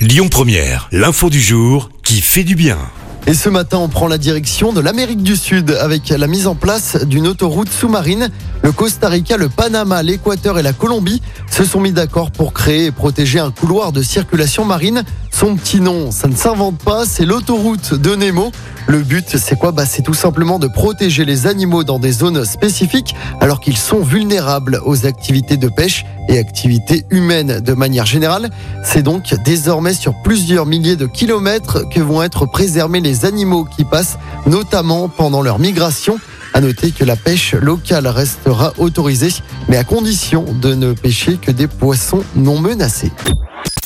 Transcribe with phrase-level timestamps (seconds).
[0.00, 2.78] Lyon Première, l'info du jour qui fait du bien.
[3.26, 6.54] Et ce matin, on prend la direction de l'Amérique du Sud avec la mise en
[6.54, 8.30] place d'une autoroute sous-marine.
[8.62, 12.86] Le Costa Rica, le Panama, l'Équateur et la Colombie se sont mis d'accord pour créer
[12.86, 15.04] et protéger un couloir de circulation marine.
[15.40, 18.52] Son petit nom, ça ne s'invente pas, c'est l'autoroute de Nemo.
[18.86, 19.72] Le but, c'est quoi?
[19.72, 24.00] Bah, C'est tout simplement de protéger les animaux dans des zones spécifiques alors qu'ils sont
[24.00, 28.50] vulnérables aux activités de pêche et activités humaines de manière générale.
[28.84, 33.84] C'est donc désormais sur plusieurs milliers de kilomètres que vont être préservés les animaux qui
[33.84, 36.18] passent, notamment pendant leur migration.
[36.52, 39.32] À noter que la pêche locale restera autorisée,
[39.70, 43.12] mais à condition de ne pêcher que des poissons non menacés.